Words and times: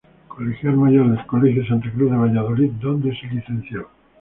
Colegial 0.27 0.77
mayor 0.77 1.09
del 1.11 1.27
colegio 1.27 1.61
de 1.61 1.67
Santa 1.67 1.91
Cruz 1.91 2.09
de 2.09 2.17
Valladolid, 2.17 2.71
donde 2.79 3.15
se 3.15 3.27
licenció. 3.27 3.87